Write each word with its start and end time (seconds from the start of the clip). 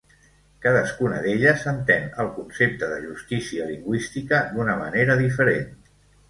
Cadascuna 0.61 1.19
d'elles 1.25 1.65
entén 1.71 2.07
el 2.23 2.31
concepte 2.37 2.89
de 2.95 2.97
justícia 3.03 3.69
lingüística 3.73 4.41
d'una 4.57 4.79
manera 4.81 5.21
diferent. 5.23 5.71